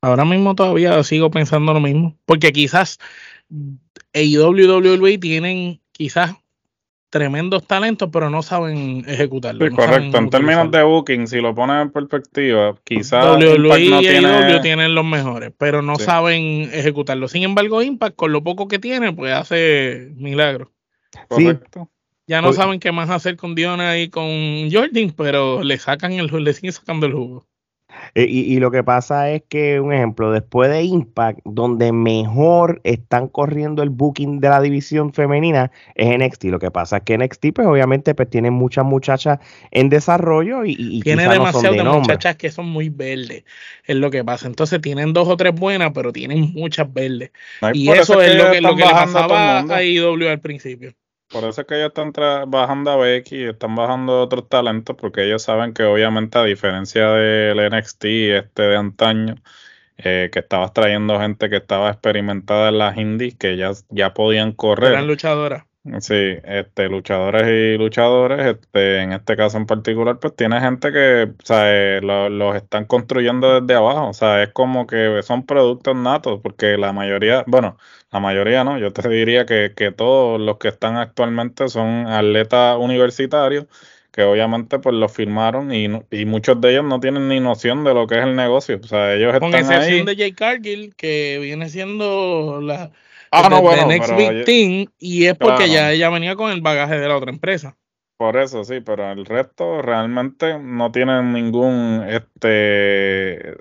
Ahora 0.00 0.24
mismo 0.24 0.54
todavía 0.54 1.02
sigo 1.04 1.30
pensando 1.30 1.74
lo 1.74 1.80
mismo, 1.80 2.16
porque 2.24 2.50
quizás 2.50 2.98
AEW 4.14 4.56
y 4.56 4.66
WWE 4.66 5.18
tienen 5.18 5.82
quizás 5.92 6.32
tremendos 7.10 7.66
talentos, 7.66 8.08
pero 8.12 8.30
no 8.30 8.42
saben 8.42 9.04
ejecutarlo. 9.06 9.66
Sí, 9.66 9.74
correcto. 9.74 10.16
En 10.16 10.30
términos 10.30 10.70
de 10.70 10.82
booking, 10.82 11.26
si 11.26 11.40
lo 11.40 11.54
pones 11.54 11.82
en 11.82 11.90
perspectiva, 11.90 12.76
quizás 12.84 13.36
WWE 13.36 13.80
y 13.80 13.98
tiene... 13.98 14.60
tienen 14.60 14.94
los 14.94 15.04
mejores, 15.04 15.52
pero 15.58 15.82
no 15.82 15.96
saben 15.96 16.70
ejecutarlo. 16.72 17.28
Sin 17.28 17.42
embargo, 17.42 17.82
Impact, 17.82 18.16
con 18.16 18.32
lo 18.32 18.42
poco 18.42 18.68
que 18.68 18.78
tiene, 18.78 19.12
pues 19.12 19.34
hace 19.34 20.12
milagros. 20.16 20.68
Correcto. 21.28 21.90
Ya 22.26 22.40
no 22.40 22.52
saben 22.52 22.78
qué 22.78 22.92
más 22.92 23.10
hacer 23.10 23.36
con 23.36 23.56
Diona 23.56 23.98
y 23.98 24.08
con 24.08 24.70
Jordan, 24.70 25.12
pero 25.16 25.64
le 25.64 25.78
sacan 25.78 26.12
el 26.12 26.28
le 26.28 26.52
siguen 26.52 26.72
sacando 26.72 27.06
el 27.06 27.12
jugo. 27.12 27.44
Eh, 28.14 28.26
y, 28.28 28.58
lo 28.58 28.70
que 28.70 28.82
pasa 28.82 29.30
es 29.30 29.42
que, 29.48 29.80
un 29.80 29.92
ejemplo, 29.92 30.32
después 30.32 30.70
de 30.70 30.82
Impact, 30.82 31.40
donde 31.44 31.92
mejor 31.92 32.80
están 32.84 33.28
corriendo 33.28 33.82
el 33.82 33.90
booking 33.90 34.40
de 34.40 34.48
la 34.48 34.60
división 34.60 35.12
femenina 35.12 35.70
es 35.94 36.18
NXT. 36.18 36.44
Lo 36.44 36.58
que 36.58 36.70
pasa 36.70 36.98
es 36.98 37.02
que 37.04 37.16
NXT, 37.16 37.46
pues 37.54 37.66
obviamente, 37.66 38.14
pues 38.14 38.28
tiene 38.28 38.50
muchas 38.50 38.84
muchachas 38.84 39.38
en 39.70 39.88
desarrollo 39.88 40.64
y, 40.64 41.00
tiene 41.02 41.28
demasiadas 41.28 41.84
muchachas 41.84 42.36
que 42.36 42.50
son 42.50 42.68
muy 42.68 42.88
verdes, 42.88 43.44
es 43.84 43.96
lo 43.96 44.10
que 44.10 44.24
pasa. 44.24 44.46
Entonces 44.46 44.80
tienen 44.80 45.12
dos 45.12 45.28
o 45.28 45.36
tres 45.36 45.54
buenas, 45.54 45.92
pero 45.94 46.12
tienen 46.12 46.52
muchas 46.52 46.92
verdes. 46.92 47.30
y 47.72 47.90
eso, 47.90 48.20
es, 48.20 48.34
lo 48.34 48.50
que, 48.50 48.60
lo 48.60 48.76
que 48.76 48.84
le 48.84 48.90
pasaba 48.90 49.60
a 49.60 49.82
IW 49.82 50.28
al 50.28 50.40
principio. 50.40 50.94
Por 51.30 51.44
eso 51.44 51.60
es 51.60 51.66
que 51.66 51.76
ellos 51.76 51.92
están 51.94 52.12
bajando 52.50 52.90
a 52.90 52.96
Becky 52.96 53.36
y 53.36 53.44
están 53.44 53.76
bajando 53.76 54.20
otros 54.20 54.48
talentos, 54.48 54.96
porque 54.96 55.24
ellos 55.24 55.42
saben 55.42 55.72
que 55.72 55.84
obviamente 55.84 56.38
a 56.38 56.42
diferencia 56.42 57.08
del 57.12 57.70
NXT 57.70 58.04
este 58.04 58.62
de 58.62 58.76
antaño, 58.76 59.36
eh, 59.98 60.28
que 60.32 60.40
estabas 60.40 60.72
trayendo 60.72 61.20
gente 61.20 61.48
que 61.48 61.56
estaba 61.56 61.90
experimentada 61.90 62.70
en 62.70 62.78
las 62.78 62.96
indies, 62.96 63.36
que 63.36 63.56
ya, 63.56 63.70
ya 63.90 64.12
podían 64.12 64.52
correr. 64.52 64.92
Eran 64.92 65.06
luchadoras. 65.06 65.64
Sí, 66.00 66.36
este, 66.44 66.90
luchadores 66.90 67.44
y 67.48 67.78
luchadores, 67.78 68.46
este, 68.46 69.00
en 69.00 69.12
este 69.12 69.34
caso 69.34 69.56
en 69.56 69.64
particular, 69.64 70.18
pues 70.18 70.36
tiene 70.36 70.60
gente 70.60 70.92
que, 70.92 71.32
o 71.32 71.46
sea, 71.46 71.72
eh, 71.72 72.00
los 72.02 72.54
están 72.54 72.84
construyendo 72.84 73.60
desde 73.60 73.78
abajo, 73.78 74.08
o 74.08 74.12
sea, 74.12 74.42
es 74.42 74.50
como 74.52 74.86
que 74.86 75.22
son 75.22 75.46
productos 75.46 75.96
natos, 75.96 76.40
porque 76.42 76.76
la 76.76 76.92
mayoría, 76.92 77.44
bueno, 77.46 77.78
la 78.12 78.20
mayoría 78.20 78.64
no, 78.64 78.78
yo 78.78 78.92
te 78.92 79.08
diría 79.08 79.46
que, 79.46 79.72
que 79.76 79.92
todos 79.92 80.40
los 80.40 80.58
que 80.58 80.68
están 80.68 80.96
actualmente 80.96 81.68
son 81.68 82.06
atletas 82.08 82.76
universitarios, 82.78 83.66
que 84.10 84.22
obviamente 84.22 84.78
pues 84.78 84.96
los 84.96 85.12
firmaron 85.12 85.72
y, 85.72 85.86
y 86.10 86.24
muchos 86.24 86.60
de 86.60 86.72
ellos 86.72 86.84
no 86.84 87.00
tienen 87.00 87.28
ni 87.28 87.40
noción 87.40 87.84
de 87.84 87.94
lo 87.94 88.06
que 88.06 88.18
es 88.18 88.24
el 88.24 88.34
negocio, 88.34 88.80
o 88.82 88.86
sea, 88.86 89.14
ellos 89.14 89.38
Con 89.38 89.54
están 89.54 89.72
excepción 89.72 90.06
de 90.06 90.16
Jay 90.16 90.32
Cargill, 90.32 90.94
que 90.96 91.38
viene 91.40 91.68
siendo 91.68 92.60
la 92.60 92.90
Ah, 93.32 93.48
no, 93.48 93.62
bueno, 93.62 93.86
Next 93.86 94.16
Big 94.16 94.44
Thing, 94.44 94.86
y 94.98 95.26
es 95.26 95.36
porque 95.36 95.68
ya 95.68 95.92
ella 95.92 96.10
venía 96.10 96.34
con 96.34 96.50
el 96.50 96.62
bagaje 96.62 96.98
de 96.98 97.06
la 97.06 97.16
otra 97.16 97.30
empresa. 97.30 97.76
Por 98.16 98.36
eso 98.36 98.64
sí, 98.64 98.80
pero 98.80 99.10
el 99.12 99.24
resto 99.24 99.80
realmente 99.80 100.58
no 100.58 100.90
tienen 100.90 101.32
ningún 101.32 102.04
este 102.08 103.56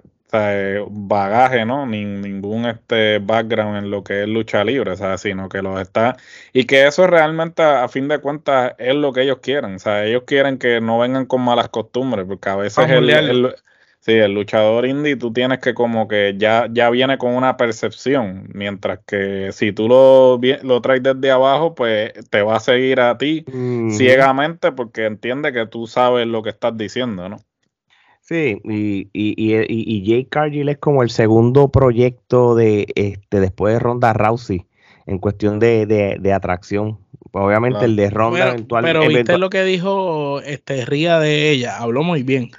bagaje, 0.90 1.66
¿no? 1.66 1.86
Ni, 1.86 2.06
ningún 2.06 2.66
este 2.66 3.20
background 3.20 3.78
en 3.78 3.92
lo 3.92 4.04
que 4.04 4.24
es 4.24 4.30
lucha 4.30 4.64
libre, 4.64 4.92
o 4.92 4.96
sea, 4.96 5.18
sino 5.18 5.50
que 5.50 5.62
los 5.62 5.80
está 5.82 6.18
y 6.54 6.66
que 6.66 6.88
eso 6.88 7.08
realmente 7.08 7.64
a 7.64 7.88
fin 7.88 8.08
de 8.08 8.20
cuentas 8.20 8.74
es 8.78 8.96
lo 8.96 9.12
que 9.14 9.24
ellos 9.24 9.40
quieren, 9.42 9.76
o 9.76 9.80
sea, 9.80 10.06
ellos 10.06 10.24
quieren 10.26 10.58
que 10.58 10.82
no 10.82 11.00
vengan 11.00 11.26
con 11.26 11.42
malas 11.42 11.70
costumbres, 11.70 12.26
porque 12.28 12.50
a 12.50 12.56
veces 12.56 12.90
el, 12.90 13.56
Sí, 14.02 14.14
el 14.14 14.34
luchador 14.34 14.86
indie 14.86 15.18
tú 15.18 15.34
tienes 15.34 15.60
que 15.60 15.74
como 15.74 16.08
que 16.08 16.36
ya, 16.38 16.70
ya 16.72 16.90
viene 16.90 17.18
con 17.18 17.36
una 17.36 17.58
percepción, 17.58 18.48
mientras 18.54 19.00
que 19.06 19.52
si 19.52 19.74
tú 19.74 19.90
lo, 19.90 20.40
lo 20.64 20.82
traes 20.82 21.04
desde 21.04 21.32
abajo, 21.32 21.76
pues 21.76 22.14
te 22.30 22.42
va 22.42 22.56
a 22.56 22.60
seguir 22.62 23.02
a 23.02 23.18
ti 23.18 23.44
ciegamente 23.92 24.72
porque 24.72 25.06
entiende 25.06 25.52
que 25.52 25.68
tú 25.68 25.86
sabes 25.86 26.28
lo 26.28 26.42
que 26.44 26.50
estás 26.50 26.78
diciendo, 26.78 27.28
¿no? 27.28 27.40
Sí, 28.22 28.62
y, 28.64 29.10
y, 29.12 29.34
y, 29.38 29.66
y 29.68 30.06
Jay 30.06 30.26
Cargill 30.26 30.70
es 30.70 30.78
como 30.78 31.02
el 31.02 31.10
segundo 31.10 31.70
proyecto 31.70 32.54
de 32.54 32.88
este 32.96 33.40
después 33.40 33.74
de 33.74 33.80
Ronda 33.80 34.14
Rousey 34.14 34.66
en 35.10 35.18
cuestión 35.18 35.58
de, 35.60 35.88
de, 35.88 36.34
atracción. 36.34 37.00
Obviamente 37.32 37.86
el 37.86 37.96
de 37.96 38.12
Ronda 38.12 38.40
pero, 38.40 38.52
eventual. 38.52 38.84
Pero 38.84 39.08
viste 39.08 39.38
lo 39.40 39.50
que 39.50 39.64
dijo 39.64 40.40
este 40.42 40.86
Ría 40.86 41.20
de 41.20 41.50
ella, 41.50 41.78
habló 41.78 42.04
muy 42.04 42.22
bien. 42.22 42.52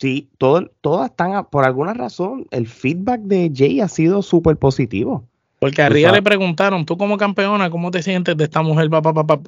Sí, 0.00 0.28
todo, 0.38 0.68
todas 0.80 1.10
están, 1.10 1.46
por 1.46 1.64
alguna 1.64 1.94
razón, 1.94 2.48
el 2.50 2.66
feedback 2.66 3.20
de 3.20 3.52
Jay 3.54 3.80
ha 3.80 3.88
sido 3.88 4.22
súper 4.22 4.56
positivo. 4.56 5.24
Porque 5.60 5.82
a 5.82 5.88
Ria 5.88 6.10
le 6.10 6.20
preguntaron, 6.20 6.84
tú 6.84 6.98
como 6.98 7.16
campeona, 7.16 7.70
¿cómo 7.70 7.92
te 7.92 8.02
sientes 8.02 8.36
de 8.36 8.44
esta 8.44 8.62
mujer? 8.62 8.90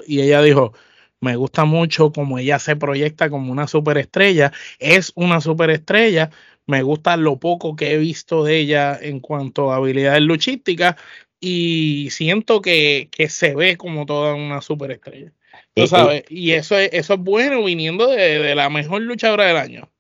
Y 0.07 0.21
ella 0.21 0.41
dijo, 0.41 0.73
me 1.21 1.37
gusta 1.37 1.65
mucho 1.65 2.13
como 2.13 2.39
ella 2.39 2.59
se 2.59 2.77
proyecta 2.77 3.31
como 3.31 3.53
una 3.53 3.67
superestrella, 3.67 4.53
es 4.79 5.13
una 5.15 5.41
superestrella, 5.41 6.31
me 6.67 6.83
gusta 6.83 7.17
lo 7.17 7.39
poco 7.39 7.77
que 7.77 7.95
he 7.95 7.99
visto 7.99 8.45
de 8.45 8.59
ella 8.59 8.99
en 9.01 9.21
cuanto 9.21 9.73
a 9.73 9.77
habilidades 9.77 10.23
luchísticas 10.23 10.97
y 11.41 12.09
siento 12.11 12.61
que, 12.61 13.09
se 13.29 13.55
ve 13.55 13.77
como 13.77 14.07
toda 14.07 14.35
una 14.35 14.61
superestrella. 14.61 15.33
¿Tú 15.75 15.83
eh, 15.83 15.85
eh, 15.85 15.89
sabes? 15.89 16.25
y 16.29 16.53
eso 16.53 16.79
es, 16.79 16.91
eso 16.93 17.15
es 17.15 17.21
bueno 17.21 17.63
viniendo 17.65 18.09
de, 18.09 18.39
de 18.39 18.55
la 18.55 18.69
mejor 18.71 19.03
luchadora 19.03 19.47
del 19.47 19.57
año. 19.57 19.91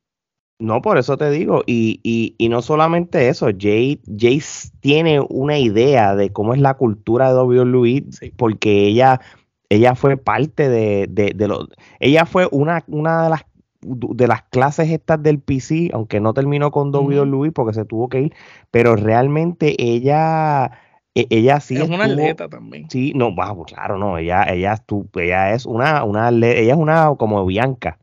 No, 0.58 0.80
por 0.80 0.96
eso 0.96 1.18
te 1.18 1.30
digo, 1.30 1.62
y, 1.66 2.00
y, 2.02 2.34
y 2.38 2.48
no 2.48 2.62
solamente 2.62 3.28
eso, 3.28 3.48
Jay, 3.58 4.00
Jay, 4.18 4.42
tiene 4.80 5.20
una 5.20 5.58
idea 5.58 6.16
de 6.16 6.32
cómo 6.32 6.54
es 6.54 6.60
la 6.60 6.74
cultura 6.74 7.28
de 7.28 7.40
WWE, 7.40 8.04
porque 8.38 8.86
ella, 8.86 9.20
ella 9.68 9.94
fue 9.94 10.16
parte 10.16 10.68
de, 10.68 11.06
de, 11.08 11.32
de 11.34 11.48
lo, 11.48 11.68
ella 12.00 12.26
fue 12.26 12.48
una, 12.50 12.84
una 12.86 13.24
de 13.24 13.30
las 13.30 13.44
de 13.86 14.26
las 14.26 14.42
clases 14.42 14.90
estas 14.90 15.22
del 15.22 15.38
PC, 15.38 15.90
aunque 15.92 16.20
no 16.20 16.34
terminó 16.34 16.70
con 16.70 16.94
WWE 16.94 17.52
porque 17.52 17.74
se 17.74 17.84
tuvo 17.84 18.08
que 18.08 18.22
ir, 18.22 18.34
pero 18.70 18.96
realmente 18.96 19.74
ella, 19.78 20.72
e, 21.14 21.26
ella 21.30 21.60
sí 21.60 21.76
es 21.76 21.88
una 21.88 22.04
atleta 22.04 22.48
también. 22.48 22.90
Sí, 22.90 23.12
no, 23.14 23.34
claro, 23.64 23.98
no, 23.98 24.18
ella, 24.18 24.44
ella, 24.44 24.82
ella 25.14 25.52
es 25.54 25.66
una, 25.66 26.04
una, 26.04 26.28
ella 26.30 26.72
es 26.72 26.78
una 26.78 27.14
como 27.16 27.44
Bianca. 27.46 27.98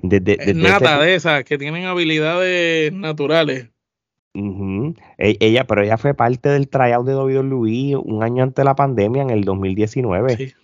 De, 0.00 0.20
Nata 0.54 1.00
de 1.00 1.16
esas 1.16 1.42
que 1.44 1.58
tienen 1.58 1.84
habilidades 1.84 2.92
naturales. 2.92 3.68
E, 4.34 5.36
ella, 5.40 5.64
pero 5.64 5.82
ella 5.82 5.96
fue 5.96 6.14
parte 6.14 6.48
del 6.48 6.68
tryout 6.68 7.06
de 7.06 7.16
WWE 7.16 7.96
un 7.96 8.22
año 8.22 8.44
antes 8.44 8.62
de 8.62 8.64
la 8.64 8.76
pandemia, 8.76 9.22
en 9.22 9.30
el 9.30 9.42
2019. 9.42 10.54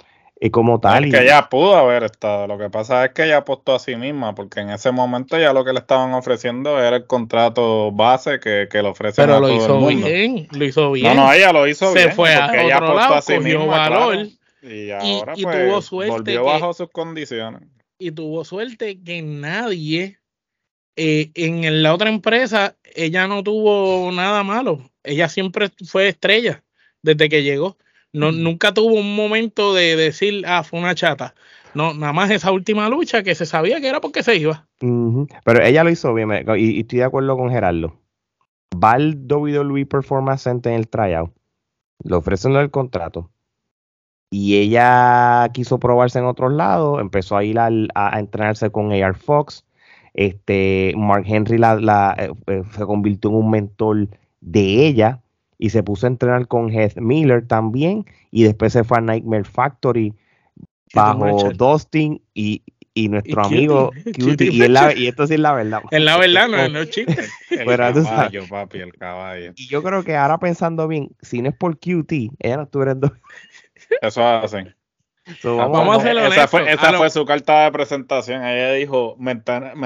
Y 0.40 0.50
como 0.50 0.80
tal. 0.80 1.10
que 1.10 1.22
ella 1.22 1.48
pudo 1.48 1.76
haber 1.76 2.02
estado. 2.02 2.46
Lo 2.46 2.58
que 2.58 2.68
pasa 2.68 3.04
es 3.04 3.12
que 3.12 3.24
ella 3.24 3.38
apostó 3.38 3.74
a 3.74 3.78
sí 3.78 3.96
misma, 3.96 4.34
porque 4.34 4.60
en 4.60 4.70
ese 4.70 4.90
momento 4.90 5.38
ya 5.38 5.52
lo 5.52 5.64
que 5.64 5.72
le 5.72 5.78
estaban 5.78 6.12
ofreciendo 6.12 6.80
era 6.80 6.96
el 6.96 7.06
contrato 7.06 7.92
base 7.92 8.40
que, 8.40 8.68
que 8.70 8.82
le 8.82 8.88
ofrecen 8.88 9.26
Pero 9.26 9.40
lo 9.40 9.52
hizo 9.52 9.86
bien, 9.86 10.48
lo 10.50 10.64
hizo 10.64 10.92
bien. 10.92 11.16
No, 11.16 11.26
no, 11.26 11.32
ella 11.32 11.52
lo 11.52 11.66
hizo 11.68 11.92
bien. 11.92 12.08
Se 12.08 12.14
fue 12.14 12.34
a 12.34 12.46
otro 12.46 12.94
lado, 12.94 13.14
a 13.14 13.22
sí 13.22 13.38
misma, 13.38 14.26
Y 14.62 14.90
ahora 14.90 15.34
pues, 15.40 15.90
volvió 15.90 16.44
bajo 16.44 16.72
sus 16.74 16.90
condiciones. 16.90 17.62
y 17.98 18.10
tuvo 18.10 18.44
suerte 18.44 19.00
que 19.02 19.22
nadie 19.22 20.18
eh, 20.96 21.32
en 21.34 21.82
la 21.82 21.94
otra 21.94 22.08
empresa, 22.08 22.76
ella 22.94 23.26
no 23.26 23.42
tuvo 23.42 24.10
nada 24.12 24.42
malo. 24.42 24.90
Ella 25.02 25.28
siempre 25.28 25.70
fue 25.86 26.08
estrella 26.08 26.62
desde 27.02 27.28
que 27.28 27.42
llegó. 27.42 27.76
No, 28.14 28.30
Nunca 28.30 28.72
tuvo 28.72 28.94
un 28.94 29.16
momento 29.16 29.74
de 29.74 29.96
decir, 29.96 30.44
ah, 30.46 30.62
fue 30.62 30.78
una 30.78 30.94
chata. 30.94 31.34
No, 31.74 31.92
nada 31.92 32.12
más 32.12 32.30
esa 32.30 32.52
última 32.52 32.88
lucha 32.88 33.24
que 33.24 33.34
se 33.34 33.44
sabía 33.44 33.80
que 33.80 33.88
era 33.88 34.00
porque 34.00 34.22
se 34.22 34.36
iba. 34.36 34.66
Pero 34.78 35.62
ella 35.62 35.82
lo 35.82 35.90
hizo 35.90 36.14
bien, 36.14 36.30
y, 36.56 36.80
estoy 36.80 37.00
de 37.00 37.04
acuerdo 37.04 37.36
con 37.36 37.50
Gerardo. 37.50 37.98
Va 38.82 38.92
al 38.92 39.26
WWE 39.28 39.84
Performance 39.86 40.42
Center 40.42 40.72
en 40.72 40.78
el 40.78 40.88
tryout, 40.88 41.32
le 42.04 42.14
ofrecen 42.14 42.52
el 42.54 42.70
contrato, 42.70 43.30
y 44.30 44.58
ella 44.58 45.48
quiso 45.52 45.78
probarse 45.80 46.20
en 46.20 46.26
otros 46.26 46.52
lados, 46.52 47.00
empezó 47.00 47.36
a 47.36 47.44
ir 47.44 47.58
a, 47.58 48.18
entrenarse 48.18 48.70
con 48.70 48.92
AR 48.92 49.16
Fox. 49.16 49.64
Este, 50.12 50.94
Mark 50.96 51.24
Henry 51.26 51.58
la, 51.58 52.14
eh, 52.18 52.30
eh, 52.46 52.62
se 52.76 52.86
convirtió 52.86 53.30
en 53.30 53.36
un 53.36 53.50
mentor 53.50 54.08
de 54.40 54.86
ella 54.86 55.23
y 55.64 55.70
se 55.70 55.82
puso 55.82 56.06
a 56.06 56.10
entrenar 56.10 56.46
con 56.46 56.68
Heath 56.70 56.98
Miller 56.98 57.48
también 57.48 58.04
y 58.30 58.42
después 58.42 58.74
se 58.74 58.84
fue 58.84 58.98
a 58.98 59.00
Nightmare 59.00 59.44
Factory 59.44 60.12
bajo 60.94 61.52
Dustin 61.54 62.20
y, 62.34 62.62
y 62.92 63.08
nuestro 63.08 63.46
amigo 63.46 63.90
Cutie, 64.14 64.50
y, 64.52 65.02
y, 65.02 65.06
esto 65.06 65.26
sí 65.26 65.32
es 65.32 65.40
la 65.40 65.54
verdad. 65.54 65.80
Es 65.90 66.02
la 66.02 66.18
verdad, 66.18 66.48
no, 66.48 66.68
no 66.68 66.80
es 66.80 66.90
chiste. 66.90 67.24
el 67.48 67.64
caballo, 67.64 68.42
papi, 68.46 68.78
el 68.80 68.92
caballo. 68.92 69.52
Y 69.56 69.66
yo 69.68 69.82
creo 69.82 70.04
que 70.04 70.14
ahora 70.14 70.36
pensando 70.36 70.86
bien, 70.86 71.08
si 71.22 71.40
no 71.40 71.48
es 71.48 71.56
por 71.56 71.78
QT, 71.78 72.12
ella 72.40 72.58
no 72.58 72.64
estuviera 72.64 72.92
en 72.92 73.00
Eso 74.02 74.22
hacen. 74.22 74.76
Vamos, 75.42 75.96
a 75.96 76.00
hacerlo 76.00 76.26
Esa, 76.26 76.48
fue, 76.48 76.70
esa 76.70 76.92
fue, 76.92 77.10
su 77.10 77.24
carta 77.24 77.64
de 77.64 77.72
presentación. 77.72 78.44
Ella 78.44 78.72
dijo: 78.72 79.16
Me, 79.18 79.32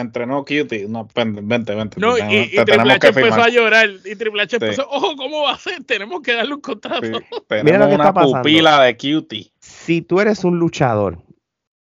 entrenó 0.00 0.44
Cutie. 0.44 0.86
No, 0.88 1.08
vente, 1.14 1.74
vente. 1.74 2.00
No, 2.00 2.18
y, 2.18 2.50
Triple 2.64 2.92
H 2.92 3.08
empezó 3.08 3.42
a 3.42 3.48
llorar. 3.48 3.88
Y 4.04 4.16
Triple 4.16 4.42
H 4.42 4.56
empezó: 4.56 4.88
Ojo, 4.88 5.16
¿cómo 5.16 5.42
va 5.42 5.52
a 5.52 5.58
ser? 5.58 5.84
Tenemos 5.84 6.22
que 6.22 6.34
darle 6.34 6.54
un 6.54 6.60
contrato. 6.60 7.00
Tenemos 7.48 7.64
Mira 7.64 7.78
lo 7.78 7.88
que 7.88 7.94
una 7.94 8.12
pupila 8.12 8.82
de 8.82 8.96
Cutie. 8.96 9.52
Si 9.60 10.02
tú 10.02 10.20
eres 10.20 10.44
un 10.44 10.58
luchador 10.58 11.18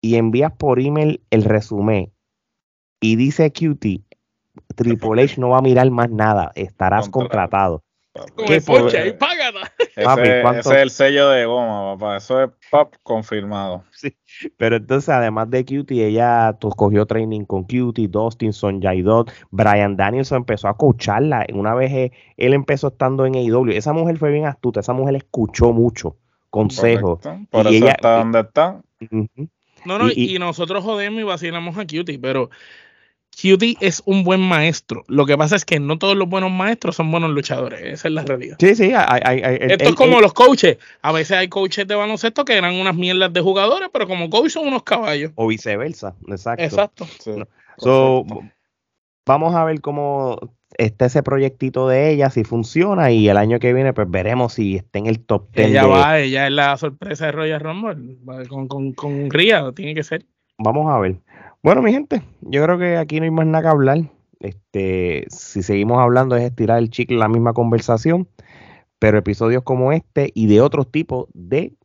y 0.01 0.15
envías 0.15 0.51
por 0.51 0.79
email 0.79 1.21
el 1.31 1.43
resumen 1.43 2.11
y 3.01 3.15
dice 3.15 3.51
QT, 3.51 4.03
Triple 4.75 5.23
H 5.23 5.39
no 5.39 5.49
va 5.49 5.59
a 5.59 5.61
mirar 5.61 5.89
más 5.91 6.09
nada, 6.09 6.51
estarás 6.55 7.09
contratado. 7.09 7.83
¿Qué 8.13 8.55
Ese, 8.55 10.49
es 10.59 10.67
el 10.67 10.89
sello 10.89 11.29
de 11.29 11.45
goma, 11.45 11.95
papá. 11.95 12.17
Eso 12.17 12.43
es 12.43 12.49
pop 12.71 12.93
confirmado. 13.03 13.83
Sí. 13.91 14.15
Pero 14.57 14.77
entonces, 14.77 15.09
además 15.09 15.49
de 15.49 15.63
Cutie, 15.63 16.07
ella 16.07 16.57
cogió 16.59 17.05
training 17.05 17.45
con 17.45 17.63
Cutie, 17.63 18.07
Dustin, 18.07 18.53
Sonjay 18.53 19.01
Dot, 19.01 19.31
Brian 19.51 19.95
Danielson 19.95 20.39
empezó 20.39 20.67
a 20.67 20.71
escucharla. 20.71 21.45
Una 21.53 21.75
vez 21.75 21.91
eh, 21.91 22.11
él 22.37 22.53
empezó 22.53 22.87
estando 22.87 23.25
en 23.25 23.35
AEW, 23.35 23.71
esa 23.71 23.93
mujer 23.93 24.17
fue 24.17 24.31
bien 24.31 24.45
astuta, 24.45 24.79
esa 24.79 24.93
mujer 24.93 25.15
escuchó 25.15 25.71
mucho 25.71 26.15
consejo. 26.49 27.19
Por 27.49 27.67
eso 27.67 27.87
está 27.87 28.17
donde 28.17 28.39
está. 28.39 28.81
No, 29.85 29.97
no, 29.97 30.09
y, 30.13 30.37
nosotros 30.39 30.83
jodemos 30.83 31.21
y 31.21 31.23
vacilamos 31.23 31.77
a 31.77 31.81
Cutie, 31.81 32.19
pero 32.19 32.49
Cutie 33.41 33.77
es 33.79 34.01
un 34.05 34.23
buen 34.23 34.41
maestro. 34.41 35.03
Lo 35.07 35.25
que 35.25 35.37
pasa 35.37 35.55
es 35.55 35.63
que 35.63 35.79
no 35.79 35.97
todos 35.97 36.15
los 36.15 36.27
buenos 36.27 36.51
maestros 36.51 36.95
son 36.95 37.11
buenos 37.11 37.29
luchadores. 37.31 37.81
Esa 37.81 38.07
es 38.07 38.13
la 38.13 38.23
realidad. 38.23 38.57
Sí, 38.59 38.75
sí. 38.75 38.91
Esto 38.93 39.89
es 39.89 39.95
como 39.95 40.19
los 40.19 40.33
coaches. 40.33 40.77
A 41.01 41.11
veces 41.11 41.37
hay 41.37 41.47
coaches 41.47 41.87
de 41.87 41.95
baloncesto 41.95 42.43
que 42.43 42.57
eran 42.57 42.75
unas 42.75 42.95
mierdas 42.95 43.31
de 43.31 43.41
jugadores, 43.41 43.89
pero 43.93 44.07
como 44.07 44.29
coach 44.29 44.51
son 44.51 44.67
unos 44.67 44.83
caballos. 44.83 45.31
O 45.35 45.47
viceversa. 45.47 46.15
Exacto. 46.27 46.63
Exacto. 46.63 47.07
so, 47.77 48.25
vamos 49.25 49.55
a 49.55 49.63
ver 49.63 49.79
cómo 49.79 50.37
está 50.77 51.05
ese 51.05 51.23
proyectito 51.23 51.87
de 51.87 52.11
ella, 52.11 52.29
si 52.29 52.43
funciona, 52.43 53.11
y 53.11 53.27
el 53.29 53.37
año 53.37 53.59
que 53.59 53.73
viene, 53.73 53.93
pues 53.93 54.09
veremos 54.09 54.53
si 54.53 54.77
está 54.77 54.99
en 54.99 55.07
el 55.07 55.19
top 55.19 55.51
10. 55.53 55.69
Ella 55.69 55.85
va, 55.87 56.19
ella 56.19 56.47
es 56.47 56.53
la 56.53 56.77
sorpresa 56.77 57.27
de 57.27 57.31
Royal 57.31 57.59
Rumble, 57.59 58.17
con, 58.47 58.67
con, 58.67 58.93
con 58.93 59.29
Ria, 59.29 59.71
tiene 59.73 59.95
que 59.95 60.03
ser. 60.03 60.25
Vamos 60.57 60.91
a 60.91 60.99
ver. 60.99 61.15
Bueno, 61.61 61.81
mi 61.81 61.91
gente, 61.91 62.23
yo 62.39 62.63
creo 62.63 62.77
que 62.77 62.95
aquí 62.95 63.19
no 63.19 63.25
hay 63.25 63.31
más 63.31 63.45
nada 63.45 63.63
que 63.63 63.67
hablar. 63.67 63.97
Este, 64.39 65.25
si 65.29 65.61
seguimos 65.61 65.99
hablando 65.99 66.37
es 66.37 66.43
estirar 66.43 66.77
el 66.79 66.89
chicle 66.89 67.17
la 67.17 67.27
misma 67.27 67.51
conversación, 67.51 68.29
pero 68.97 69.17
episodios 69.17 69.63
como 69.63 69.91
este 69.91 70.31
y 70.33 70.47
de 70.47 70.61
otros 70.61 70.89
tipos 70.89 71.27
de, 71.33 71.75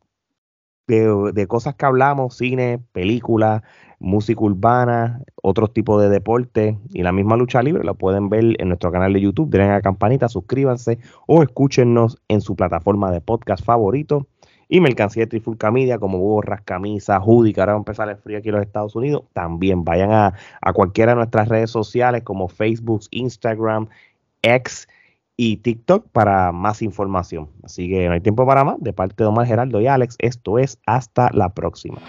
de, 0.87 1.47
cosas 1.47 1.75
que 1.75 1.85
hablamos, 1.85 2.37
cine, 2.37 2.79
películas, 2.93 3.63
música 3.99 4.39
urbana, 4.41 5.21
otros 5.43 5.73
tipos 5.73 6.01
de 6.01 6.07
deporte 6.07 6.79
y 6.93 7.03
la 7.03 7.11
misma 7.11 7.35
lucha 7.35 7.61
libre, 7.61 7.83
la 7.83 7.93
pueden 7.95 8.29
ver 8.29 8.55
en 8.61 8.69
nuestro 8.69 8.93
canal 8.93 9.11
de 9.11 9.19
YouTube, 9.19 9.49
denle 9.49 9.67
a 9.67 9.73
la 9.73 9.81
campanita, 9.81 10.29
suscríbanse 10.29 10.99
o 11.27 11.43
escúchenos 11.43 12.17
en 12.29 12.39
su 12.39 12.55
plataforma 12.55 13.11
de 13.11 13.19
podcast 13.19 13.65
favorito 13.65 14.25
y 14.67 14.79
mercancía 14.79 15.23
de 15.23 15.27
Trifulca 15.27 15.71
Media 15.71 15.99
como 15.99 16.19
gorras, 16.19 16.61
camisas, 16.61 17.21
hoodie, 17.23 17.53
que 17.53 17.59
ahora 17.59 17.73
va 17.73 17.77
a 17.77 17.81
empezar 17.81 18.09
el 18.09 18.17
frío 18.17 18.37
aquí 18.37 18.49
en 18.49 18.55
los 18.55 18.63
Estados 18.63 18.95
Unidos, 18.95 19.23
también 19.33 19.83
vayan 19.83 20.11
a, 20.11 20.33
a 20.61 20.73
cualquiera 20.73 21.11
de 21.11 21.17
nuestras 21.17 21.47
redes 21.47 21.69
sociales 21.69 22.23
como 22.23 22.47
Facebook, 22.47 23.01
Instagram, 23.11 23.87
X 24.41 24.87
y 25.37 25.57
TikTok 25.57 26.07
para 26.11 26.51
más 26.51 26.81
información. 26.81 27.49
Así 27.63 27.89
que 27.89 28.07
no 28.07 28.13
hay 28.13 28.21
tiempo 28.21 28.45
para 28.45 28.63
más. 28.63 28.77
De 28.79 28.93
parte 28.93 29.23
de 29.23 29.27
Omar 29.27 29.47
Geraldo 29.47 29.81
y 29.81 29.87
Alex, 29.87 30.15
esto 30.19 30.59
es 30.59 30.79
hasta 30.85 31.29
la 31.33 31.49
próxima. 31.49 31.99